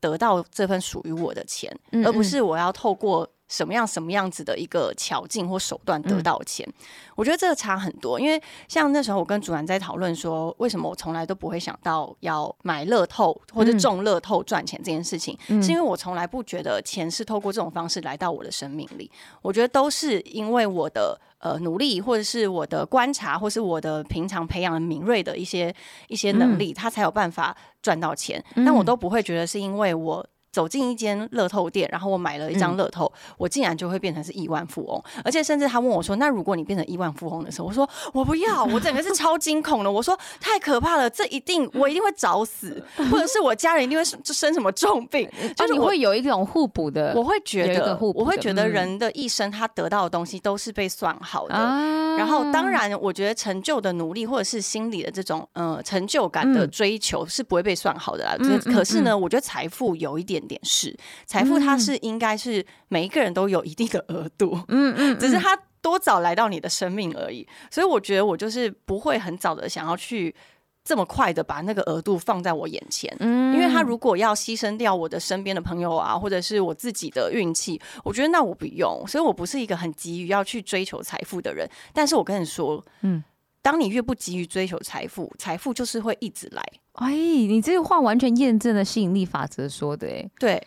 [0.00, 3.28] 得到这份属于我的钱，而不是我要透过。
[3.52, 6.66] 什么样什么样子的一个巧劲或手段得到钱，
[7.14, 8.18] 我觉得这个差很多。
[8.18, 19.10] 因为像那时候我跟主人在讨论说，为什么我从来都不会想到要买乐透或者中乐透赚钱这件事情，是因为我从来不觉得钱是透过这种方式来到我的生命里。
[19.42, 25.74] 我觉得都是因为我的呃努力，或者是我的观察，或是我的平常培养的敏锐的一些
[26.08, 28.42] 一些能力，他才有办法赚到钱。
[28.56, 30.26] 但我都不会觉得是因为我。
[30.52, 35.02] 走进一间乐透店，然后我买了一张乐透，我竟然就会变成是亿万富翁。
[35.24, 39.90] 而且甚至他问我说：“那如果你变成亿万富翁的时候，我说我不要，我整个是超惊恐的。
[39.90, 45.26] 我说太可怕了，这一定我一定会找死，或者是我家人一定会生什么重病。
[45.56, 51.54] 就是你会有一种互补的，我会觉得，我会觉得人的一生他得到的东西都是被算好的。
[52.18, 58.36] 然后当然，我觉得成就的努力或者是心理的这种呃成就感的追求是不会被算好的啦。
[58.64, 60.41] 可是呢，我觉得财富有一点。
[60.46, 67.46] 点是财富，它是应该是每一个人都有一定的额度，嗯 嗯，只是它多早来到你的生命而已。
[67.70, 70.34] 所以我觉得我就是不会很早的想要去
[70.84, 79.04] 这么快的把那个额度放在我眼前，嗯，因为他如果要牺牲掉我的身边的朋友啊，或者是我自己的运气，我觉得那我不用。
[79.06, 81.68] 所以我不是一个很急于要去追求财富的人。
[81.92, 83.22] 但是我跟你说，嗯，
[83.62, 86.62] 当你越不急于追求财富，财富就是会一直来。
[86.94, 90.66] 哎，你这个话完全验证了吸引力法则说的，哎，对。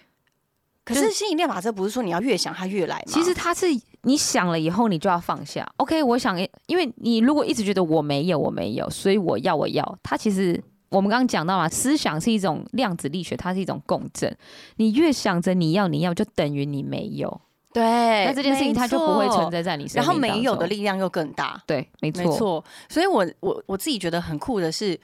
[0.86, 3.04] 可是吸引力法则不是说你要越想它越来吗？
[3.08, 3.66] 其实它是
[4.04, 5.68] 你想了以后你就要放下。
[5.78, 9.98] OK，我想，因为你如果一直觉得我没有，我没有，所以我要，我要。
[10.04, 14.38] 它其实我们刚刚讲到嘛，思想是一种量子力学，它是一种共振。
[14.76, 17.42] 你越想着你要，你要，就等于你没有。
[17.76, 20.04] 对，那这件事情它就不会存在在你身上。
[20.04, 21.62] 然后没有的力量又更大。
[21.68, 22.66] 对，没错，没错。
[22.90, 25.00] 所以我我我自己觉得很酷的是。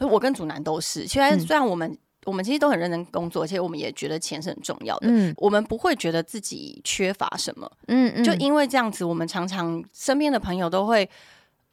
[0.00, 5.06] 我跟祖男都是，其实虽然我们我们其实都很认真工作，而且我们也觉得钱是很重要的。
[5.08, 7.70] 嗯，我们不会觉得自己缺乏什么。
[7.86, 11.08] 嗯嗯，就因为这样子，我们常常身边的朋友都会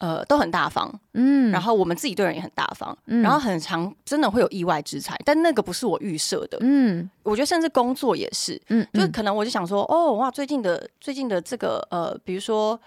[0.02, 0.92] 呃都很大方。
[1.14, 2.98] 嗯，然后我们自己对人也很大方。
[3.06, 6.58] 嗯，然后很常真的会有意外之财，但那个不是我预设的。
[6.62, 8.60] 嗯，我觉得甚至工作也是。
[8.70, 12.78] 嗯，就是可能我就想说，哦哇，最近的最近的这个呃，比如说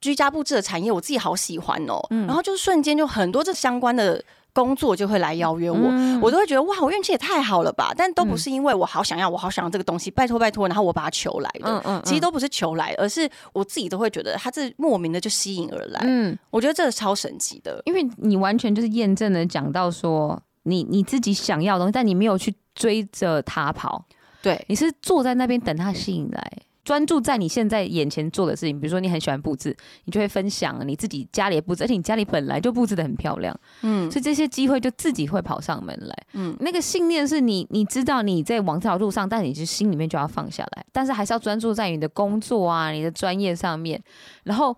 [0.00, 2.00] 居家布置的产业，我自己好喜欢哦。
[2.10, 4.22] 嗯，然后就瞬间就很多这相关的。
[4.52, 5.78] 工作就会来邀约我，
[6.20, 7.92] 我都会觉得哇，我运气也太好了吧！
[7.96, 11.70] 但都不是因为我好想要，我好想要这个东西，拜托拜托，然后我把它求来的。
[11.70, 16.00] 嗯嗯，其实都不是求来，而是我自己都会觉得它是莫名的就吸引而来。
[16.04, 24.04] 嗯，我觉得这个超神奇的，因为你完全就是验证了讲到说，你你自己想要的东西，但你没有去追着它跑。
[24.42, 26.52] 对，你是坐在那边等它吸引来。
[26.84, 44.02] 专注在你现在眼前做的事情，比如说你很喜欢布置，你就会分享你自己家里的布置，而且你家里本来就布置的很漂亮，嗯，所以这些机会就自己会跑上门来，嗯，那个信念是你你知道你在往这条路上，但你就心里面就要放下来，但是还是要专注在你的工作啊、你的专业上面，
[44.42, 44.76] 然后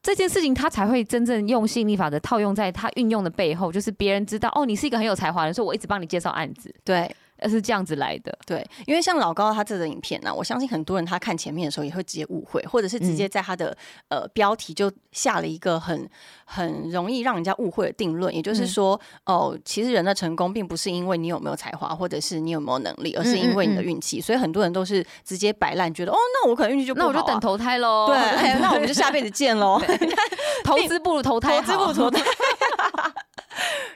[0.00, 7.14] 这件事情他才会真正用吸引力法则套用在他运用的背后，就是别人知道哦，你是一个很有才华的人，所以我一直帮你介绍案子，对。
[7.42, 13.76] 而是这样子来的，对，因为像老高他这个影片呢，我相信很多人他看前面的时候也会直接误会，或者是直接在他的
[14.08, 16.08] 呃标题就下了一个很
[16.44, 24.20] 很容易让人家误会的定论，也就是说，哦，其实人的成功并不是因为你有没有才华，或者是你有没有能力，而是因为你的运气。
[24.20, 28.08] 所以很多人都是直接摆烂，觉得哦，那我可能运气就不好，那我就等投胎喽。
[28.08, 28.16] 对，
[28.60, 29.80] 那我们就下辈子见喽。
[30.64, 32.20] 投资不如投胎，投资不如投胎。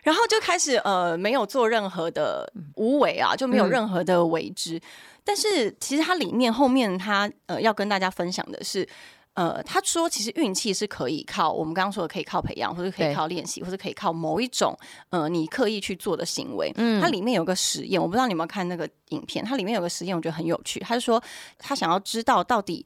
[0.05, 4.81] 然后就开始呃，没有做任何的无为啊，就没有任何的为之。
[5.25, 8.87] 但是其实它里面后面他呃要跟大家分享的是，
[9.33, 16.71] 呃，他说其实运气是可以靠我们刚刚说的可以靠培养，或者可以靠练习，或者可以靠某一种呃你刻意去做的行为。
[16.77, 20.79] 嗯，它里面有个实验，我不知道你有没有看那个影片，它里面有个实验，我觉得很有趣。
[20.81, 21.21] 他就说
[21.59, 22.85] 他想要知道到底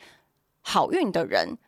[0.63, 1.59] 好运的人。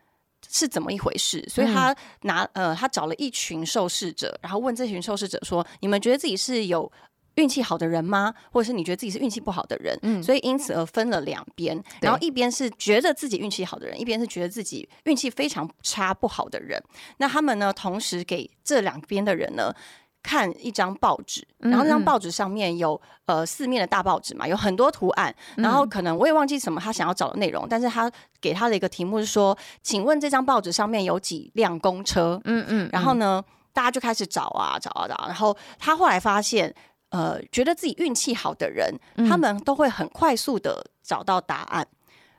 [0.48, 1.44] 是怎么一回事？
[1.48, 6.90] 所以他拿呃，他找了一群受试者，然后问这群受试者说：“你们觉得自己是有
[7.36, 8.34] 运气好的人吗？
[8.50, 16.82] 或者是你觉得自己是运气不好的人？”嗯，所以因此而分了两边，然后一边是觉得自己运气好的人，一边是觉得自己运气非常差不好的人。
[17.18, 19.74] 那他们呢，同时给这两边的人呢。
[20.22, 32.40] 看一张报纸，然后那张报纸上面有呃四面的大报纸嘛，有很多图案，然后可能我也忘记什么他想要找的内容，但是他给他的一个题目是说，请问这张报纸上面有几辆公车？
[32.44, 36.74] 嗯嗯，然后呢，大家就开始找啊找啊找，然后他后来发现，
[37.08, 38.94] 呃，觉得自己运气好的人，
[39.28, 41.86] 他们都会很快速的找到答案，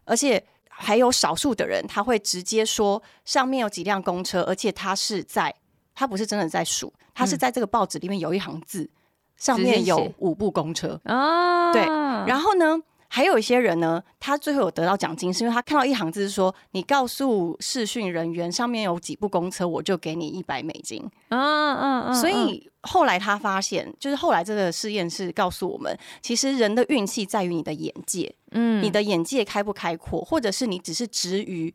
[0.06, 5.56] 而且还有少数的人，他会直接说上面有几辆公车，而且他是在。
[5.94, 8.90] 他不是真的在数，他是在这个报纸里面有一行字，
[9.38, 11.72] 上面有五部公车啊。
[11.74, 11.82] 对，
[12.26, 22.14] 然后呢，还有一些人呢，他最后有得到奖金，是因为他看到一行字说：“你告诉试训人员上面有几部公车，我就给你一百美金。”啊啊啊。
[22.14, 31.74] 所以后来他发现，就是后来这个试验是告诉我们，其实人的运气在于你的眼界，嗯，你的眼界开不开阔，或者是你只是执于。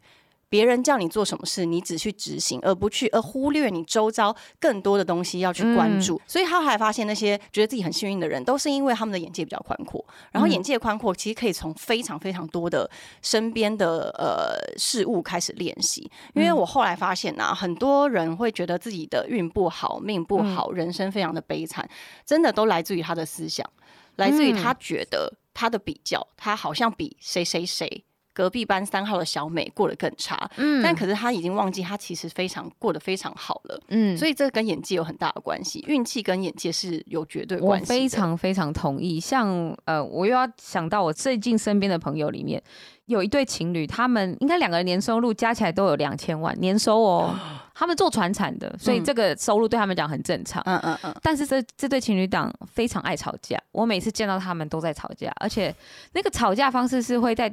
[0.56, 6.18] 别人叫你做什么事，你只去执行，而不去，而忽略你周遭更多的东西要去关注。
[6.26, 10.02] 所以他还发现那些觉得自己很幸运的人，都是因为他们的眼界比较宽阔。
[10.32, 12.90] 然后眼界宽阔，其实可以从非常非常多的
[13.20, 16.10] 身边的呃事物开始练习。
[16.32, 21.86] 因为我后来发现啊，很多人会觉得自己的运不好、命不好、人生非常的悲惨，
[22.24, 23.70] 真的都来自于他的思想，
[24.16, 28.04] 来自于他觉得他的比较，他好像比谁谁谁。
[28.36, 37.84] 隔壁班三号的小美过得更差，嗯，但可是她已经忘记她其实非常过得非常好了，嗯，所以这跟演技有很大的关系，运气跟眼界是有绝对关系。
[37.84, 39.18] 我非常非常同意。
[39.18, 42.62] 像呃，我又要想到我最近身边的朋友里面
[43.06, 47.34] 有一对情侣，他们应该两个人年收入加起来都有两千万年收哦，
[47.74, 51.14] 他们做船产的，所以这个收入对他们讲很正常，嗯嗯嗯。
[51.22, 55.74] 但是这这对情侣档非常爱吵架，我每次见到他们都在吵架，而且
[56.12, 57.50] 那个吵架方式是会在。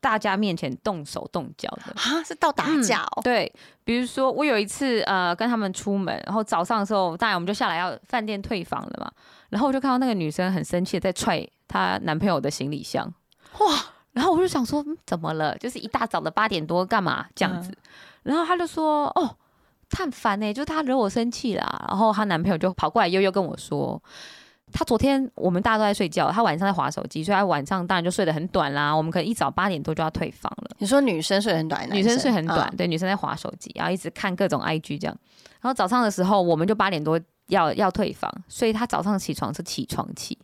[0.00, 3.22] 大家面前动手动脚的啊，是到打架哦。
[3.22, 3.52] 对，
[3.84, 9.10] 比如说我有一次呃跟他们出门，然后早上的时候，当然我们就下来要饭店退房了嘛。
[9.50, 13.12] 然后我就看到那个女生很生气的在踹她男朋友的行李箱，
[13.58, 13.66] 哇！
[14.12, 15.56] 然后我就想说怎么了？
[15.58, 17.72] 就是一大早的八点多干嘛这样子？
[18.22, 19.36] 然后她就说哦，
[19.88, 21.84] 他很烦呢，就是他惹我生气啦。
[21.88, 24.02] 然后她男朋友就跑过来悠悠跟我说。
[24.72, 28.94] 他昨天我们大家都在睡觉，他晚上在划手机，所以他晚上当然就睡得很短啦。
[28.94, 30.70] 我们可能一早八点多就要退房了。
[30.78, 35.16] 你说女生睡很短，女生睡很短，对，女生在划手机，然后一直看各种 IG 这样。
[35.60, 40.38] 然后早上的时候，我们就八点多要要退房，所以他早上起床是起床气。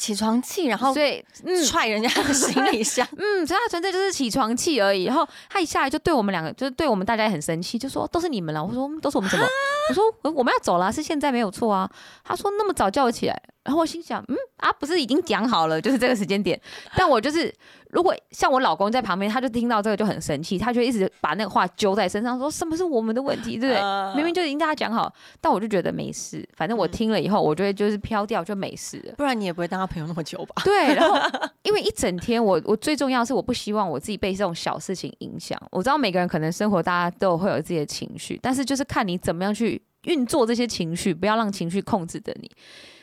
[0.00, 1.22] 起床气，然后所以
[1.68, 5.04] 踹人家的行李箱， 嗯，所以他纯粹就是起床气而已。
[5.04, 8.64] 然后他一下来就对我们两个，就是对我们大家也很生气，就说都是你们了。
[8.64, 9.44] 我说都是我们怎么？
[9.90, 11.90] 我说我们要走了，是现在没有错啊。
[12.24, 16.58] 他说那么早叫我起来，然后我心想，嗯啊，不是已经讲好了，就是这个时间点。
[16.96, 17.54] 但我就是。
[17.90, 24.14] 如果像我老公在旁边，他就听到这个就很生气，他就一直把那个话揪在身上，说什么是我们的问题，对不对？
[24.14, 29.14] 明明就已经大家讲好，但我就觉得没事，反正我听了以后，我就会就是飘掉就没事了。
[29.16, 30.62] 不然你也不会当他朋友那么久吧？
[30.64, 31.18] 对，然后
[31.64, 35.60] 因为一整天，我我最重要是我不希望我自己被这种小事情影响。
[35.70, 42.50] 我知道每个人可能生活大家都会有自己的情绪，但是就是看你怎么样去运作这些情绪，不要让情绪控制着你。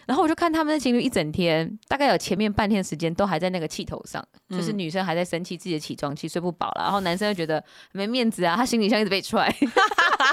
[0.08, 9.54] 然后我就看他们的情侣一整天，大概有前面半天时间都还在那个气头上，就是嗯女生还在生气自己的起床气睡不饱了，然后男生又觉得没面子啊，他行李箱一直被踹，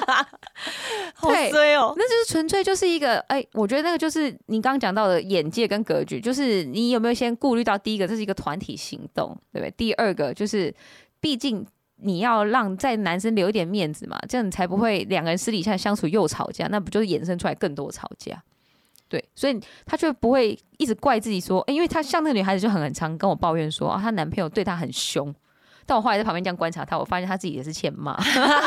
[1.15, 1.93] 好对衰哦。
[1.97, 9.71] 那就是纯粹就是一个，哎、我觉得那个就是你刚刚讲到的眼界跟格局，就是你有没有先顾虑到第一个，这是一个团体行动，对不对？
[9.77, 10.73] 第二个就是，
[11.21, 11.67] 毕竟
[11.97, 18.41] 你要让在男生留一点面子嘛，这样你才不会两个人私底下相处又吵架，那不就是衍生出来更多吵架？
[19.09, 25.35] 对，所以她就不会一直怪自己说，哎因为她像那个女孩子就很很常跟我抱怨说，啊，她男朋友对她很凶。
[25.87, 28.17] 但我后来在旁边这样观察她，我发现她自己也是欠骂。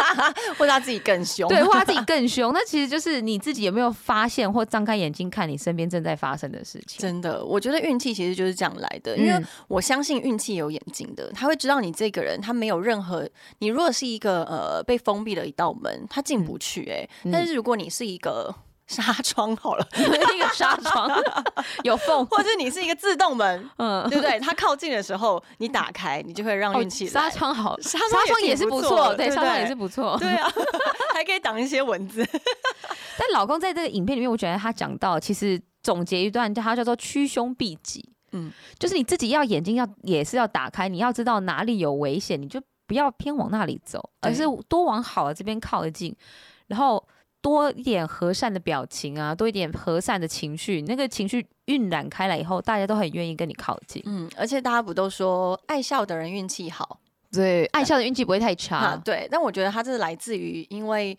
[0.55, 1.49] 或者他自己更凶。
[1.49, 2.53] 对，或她自己 更凶。
[2.53, 6.99] 那其实就是你自己有没有发现或张开眼睛看你身边正在发生的事情？
[6.99, 13.27] 真的，我觉得运气其实就是这样来的，因为嗯我相信运气有眼睛的，他会知道你这个人，他没有任何。
[13.57, 18.53] 你如果是一个呃被封闭的一道门，他进不去、哎、嗯但是如果你是一个
[18.87, 21.09] 纱窗好了， 一个纱窗
[21.83, 24.39] 有缝，或者你是一个自动门，嗯，对不对？
[24.39, 27.11] 它靠近的时候，你打开，你就会让哦运气来。
[27.11, 30.17] 纱窗好，纱纱窗也也是不错错，，对，纱窗也是不错。
[30.19, 30.49] 对啊，
[31.13, 32.25] 还可以挡一些蚊子。
[33.19, 38.03] 但老公在这个影片里面，我觉得他讲到，其实总结一段，他叫做趋凶避吉。
[38.09, 46.13] 嗯嗯，就是你自己要眼睛要也是要打开，你要知道哪里有危险，你就不要偏往那里走，而是多往好的这边靠近，
[46.67, 47.01] 然后
[47.41, 54.01] 多一点和善的表情啊，多一点和善的情绪，那个情绪晕染开来以后，大家都很愿意跟你靠近。
[54.05, 56.99] 嗯，而且大家不都说爱笑的人运气好
[57.31, 58.77] 对，爱笑的运气不会太差。
[58.77, 59.01] 啊？
[59.03, 61.17] 对，但我觉得他这是来自于因为。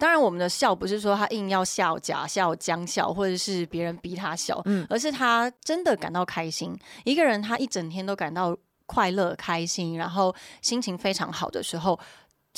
[0.00, 6.72] 当然，我们的笑不是说他硬要笑、假笑、僵笑，或者是别人逼他笑，嗯而是他真的感到开心。
[7.02, 8.56] 一个人他一整天都感到
[8.86, 10.32] 快乐、开心，然后
[10.62, 11.98] 心情非常好的时候，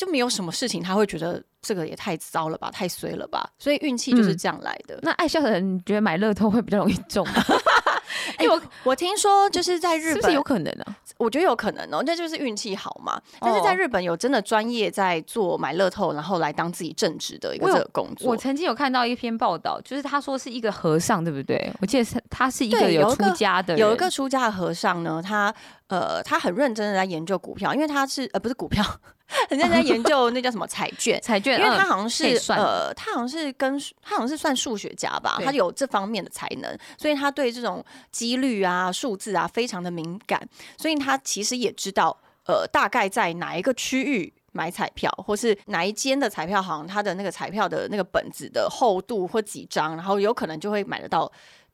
[0.00, 3.46] 就没有什么事情他会觉得这个也太糟了吧、太衰了吧。
[3.58, 4.98] 所以运气就是嗯这样来的。
[5.02, 7.44] 那爱笑的人，你觉得买乐透会比较容易中吗？
[8.40, 10.96] 因为我我听说就是在日本，是不是有可能啊？
[11.18, 13.20] 我觉得有可能哦，那就是运气好嘛。
[13.40, 18.30] 但是在哦日本有真的专业在做买乐透，然后来当自己正职的一个工作。
[18.30, 21.70] 我曾经有看到一篇报道，就是他说是一个和尚，对不对？
[21.80, 25.54] 我记得是他是一个有出家的人，有一个出家的和尚呢，他
[25.90, 28.82] 呃，他很认真的在研究股票，因为他是呃不是股票，
[29.50, 31.20] 很认真在研究那叫什么彩券。
[31.20, 40.40] 彩券，因为他嗯好像是呃，他好像是跟他好像是算数学家吧，他有这方面的才能，所以他对这种几率啊、数字啊非常的敏感，
[40.78, 42.16] 所以他其实也知道
[42.46, 44.32] 呃大概在哪一个区域。
[44.52, 51.30] 买彩票，或是哪一间的彩票行，它的那个彩票的那个本子的厚度或几张，然后有可能就会买得到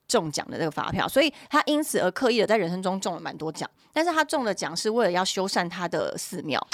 [0.09, 6.65] 中奖的这个发票，所以他因此而刻意的在人生中中了蛮多奖，但是他中的奖是为了要修缮他的寺庙，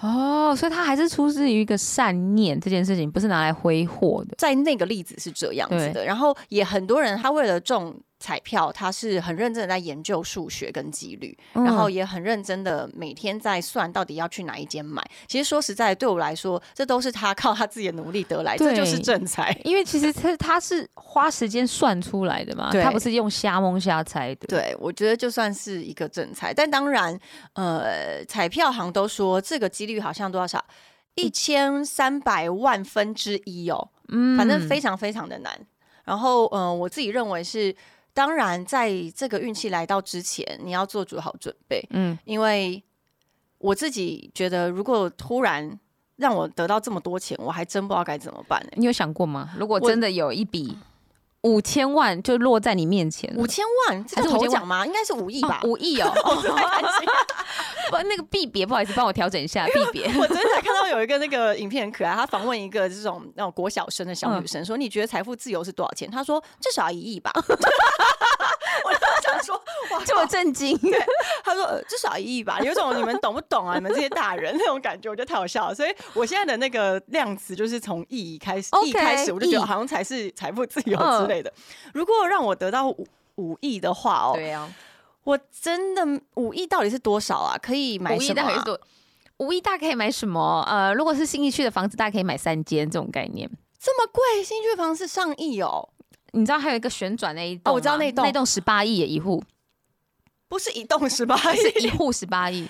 [0.00, 4.34] 哦，所以他还是出自于一个善念这件事情，不是拿来挥霍的。
[4.38, 15.02] 在那个例子是这样子的，然后也很多人他为了中彩票，他是很认真的在研究数学跟几率，然后嗯也很认真的每天在算到底要去哪一间买。
[15.26, 19.56] 其实说实在，对我来说，这都是他 靠他自己的努力得来，这就是正财。
[19.64, 24.46] 因为其实他他是花时间算出来的嘛，对他不是用瞎蒙瞎猜的。
[24.48, 27.18] 对，我觉得就算是一个正财，但当然，
[27.52, 30.64] 呃，彩票行都说这个几率好像多少
[31.14, 35.56] 一千三百万分之一哦，嗯反正非常非常的难。
[36.04, 37.74] 然后，嗯、我自己认为是，
[38.18, 42.82] 当然在这个运气来到之前，你要做足好准备，嗯，因为
[43.58, 45.78] 我自己觉得，如果突然
[46.16, 48.72] 让我得到这么多钱，我还真不知道该怎么办、欸。
[48.74, 49.54] 你有想过吗？
[49.56, 50.76] 如果真的有一笔
[51.48, 54.84] 五千万就落在你面前了，五千万，这是头奖吗？
[54.84, 55.60] 应该是五亿吧。
[55.62, 56.12] 哦五亿哦。
[57.90, 60.06] 不，那个币别，不好意思，帮我调整一下币别。
[60.08, 66.10] 我昨天才看到有一个那个影片很可爱，他访问一个这种那种国小生的小女生，说你觉得财富自由是多少钱？
[66.10, 67.32] 他说至少一亿吧。
[70.04, 70.78] 这么震惊，
[71.44, 73.74] 他说、呃、至少一亿吧， 有种你们懂不懂啊？
[73.76, 75.74] 你们这些大人那种感觉，我觉得太好笑了。
[75.74, 81.52] 所以我现在的那个量词就是从亿开始亿开始，我就觉得好像才是财富自由嗯之类的。
[81.94, 83.06] 如果让我得到五
[83.36, 84.72] 五亿的话哦，对啊，
[85.24, 87.56] 我真的五亿到底是多少啊？
[87.58, 88.78] 可以买什么？
[89.38, 90.64] 五亿大概可以买什么？
[90.68, 93.48] 呃，如果是新一区的房子，大概可以买三间这种概念。
[93.78, 95.88] 这么贵，新一区房是上亿哦，
[96.32, 99.40] 你知道还有一个旋转那一栋、哦我知道那栋那栋十八亿耶一户，
[100.48, 101.56] 不是一栋十八 亿？
[101.56, 102.68] 是一户十八亿，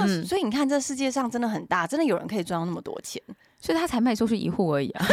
[0.00, 3.22] 嗯，所以你看，这世界上真的很大，真的有人可以赚到那么多钱。
[3.60, 5.06] 所以他才卖出去一户而已啊。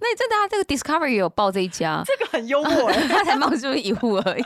[0.00, 4.42] 那真的啊，这个 Discovery 也有报这一家，这个很幽默哎， 他才卖出去一户而已，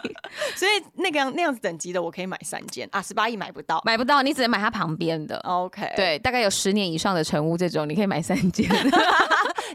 [0.57, 3.81] 所以那个样那样子等级的，我可以买三间啊，十八亿买不到。
[3.85, 5.39] 买不到，你只能买他旁边的。
[5.39, 8.69] OK，，对，大概有十年以上的成屋这种，你可以买三间。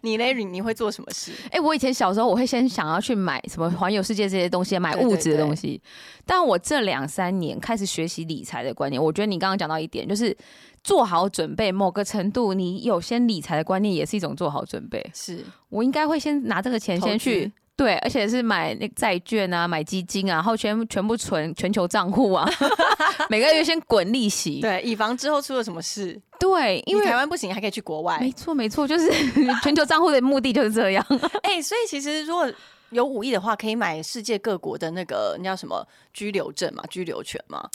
[0.02, 1.32] 你嘞，你你会做什么事？
[1.52, 5.82] 哎、我以前小时候我会先想要去买什么环游世界这些东西，买物质的东西。
[6.26, 10.36] 但我这两三年开始学习理财的观念，我觉得你刚刚讲到一点，就是
[10.84, 15.04] 做好准备，某个程度你有先理财的观念，也是一种做好准备。
[15.14, 17.52] 是我应该会先拿这个钱先去资。
[17.78, 22.50] 对，而且是买那债券啊，买基金啊，然后全全部存全球账户啊，
[23.30, 24.60] 每个月先滚利息。
[24.62, 28.18] 对，以防之后出了什么事，对，因因为为台湾不行，还可以去国外。
[28.20, 29.08] 没错没错，就是
[29.62, 31.06] 全球账户的目的就是这样。
[31.44, 32.52] 哎、所以其实如果
[32.90, 37.70] 有五亿的话，可以买世界各国的那个那叫什么居留证嘛，居留权嘛，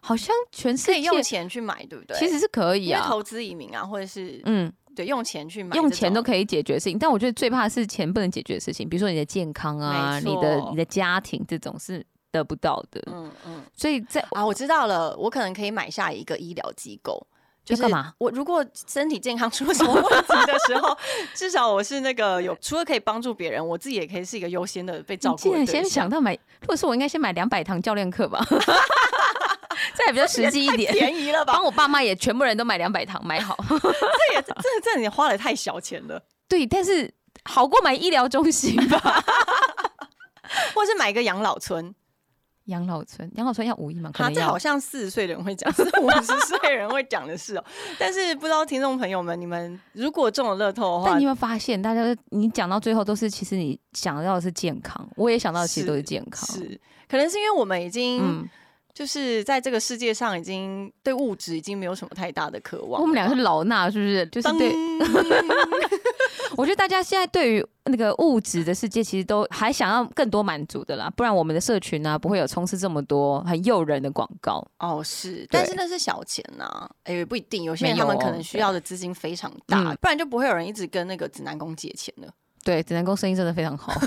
[0.00, 2.16] 好像全世界可以用钱去买，对不对？
[2.16, 13.00] 其实是可以啊，因为投资移民啊，或者是嗯，对用钱去买，用钱都可以解决事情，但我觉得最怕的是钱不能解决的事情，比如说你的健康啊，你的你的家庭这种是得不到的。
[13.06, 17.24] 嗯嗯所以在啊，我知道了，我可能可以买下一个医疗机构。
[17.64, 18.14] 就是干嘛？
[18.16, 20.96] 我如果身体健康出了什么问题的时候，
[21.36, 26.32] 至少我是那个有除了可以帮助别人，我自己也可以是一个优先的被照顾竟然先想到买，
[26.62, 28.42] 如果是我应该先买两百堂教练课吧，
[29.94, 30.92] 这也比较实际一点。
[30.92, 31.64] 便宜了吧帮？
[31.64, 33.56] 我爸妈也全部人都买两百堂，买好。
[33.68, 37.12] 这也这这你花的太小钱了， 对，但是
[37.44, 39.24] 好过买医疗中心吧。
[40.74, 41.94] 或是买一个养老村。
[42.64, 44.10] 养老村，养老村要五亿吗？
[44.12, 44.58] 可这好。
[44.58, 47.64] 像四十岁的人会讲，是五十岁人会讲的事哦。
[47.98, 56.46] 但是不知道听众朋友们，你们如果中了乐透的话但你，有没有发现，大家你讲到最后都是，其实你想到的是健康，我也想到的其实都是健康。
[56.46, 58.46] 是可能是因为我们已经、嗯，
[58.98, 63.00] 就是在这个世界上已经对物质已经没有什么太大的渴望。
[63.00, 64.26] 我们俩是老衲，是不是？
[64.26, 64.74] 就是对，
[66.58, 74.66] 我觉得大家现在对于那个物质的世界，其实都还想要更多满足的啦，不然我们的社群呢、不会有充斥这么多很诱人的广告。
[74.80, 82.28] 哦，是，但是那是小钱呐、哎、也不一定，有些人他们可能需要的资金非常大，嗯不然就不会有人一直跟那个指南宫借钱了。
[82.64, 83.92] 对，指南宫生意真的非常好。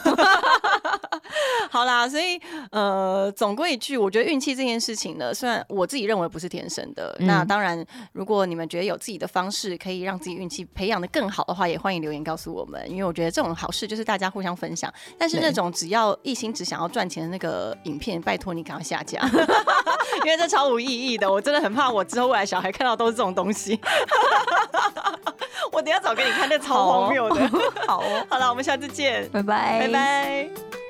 [1.72, 2.40] 好啦，所以
[2.72, 14.92] 呃，总归一句，我觉得运气这件事情呢，虽然我自己认为不是天生的，嗯那当然，如果你们觉得有自己的方式可以让自己运气培养的更好的话，也欢迎留言告诉我们，因为我觉得这种好事就是大家互相分享。
[15.18, 19.22] 但是那种只要一心只想要赚钱的那个影片，拜托你赶快下架，
[20.26, 21.32] 因为这超无意义的。
[21.32, 23.80] 我真的很怕我之后未来小孩看到都是这种东西。
[25.72, 27.48] 我等一下找给你看，那超荒谬的。
[27.88, 30.81] 好哦，好了，我们下次见，拜拜，拜拜